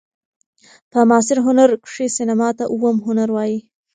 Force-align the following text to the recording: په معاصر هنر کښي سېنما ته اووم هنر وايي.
په 0.91 0.99
معاصر 1.09 1.37
هنر 1.47 1.69
کښي 1.83 2.07
سېنما 2.17 2.49
ته 2.57 2.63
اووم 2.73 2.97
هنر 3.07 3.29
وايي. 3.35 3.59